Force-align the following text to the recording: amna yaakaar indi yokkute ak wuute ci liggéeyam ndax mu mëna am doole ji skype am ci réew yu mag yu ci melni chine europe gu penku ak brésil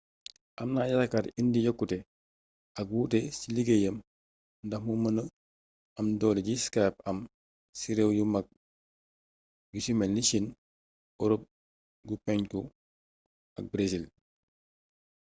amna 0.63 0.81
yaakaar 0.91 1.25
indi 1.39 1.59
yokkute 1.67 1.97
ak 2.79 2.87
wuute 2.95 3.19
ci 3.39 3.47
liggéeyam 3.55 3.97
ndax 4.65 4.81
mu 4.87 4.93
mëna 5.03 5.23
am 5.99 6.07
doole 6.19 6.41
ji 6.47 6.55
skype 6.65 6.97
am 7.09 7.17
ci 7.77 7.89
réew 7.97 8.11
yu 8.17 8.23
mag 8.33 8.45
yu 9.71 9.79
ci 9.85 9.91
melni 9.99 10.21
chine 10.29 10.55
europe 11.21 11.45
gu 12.07 12.15
penku 12.25 12.59
ak 13.57 13.65
brésil 13.73 14.03